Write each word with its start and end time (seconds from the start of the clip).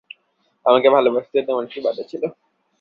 আমাকে 0.65 0.87
ভালোবাসিতে 0.95 1.39
তোমার 1.47 1.65
কী 1.71 1.79
বাধা 1.85 2.03
ছিল। 2.11 2.23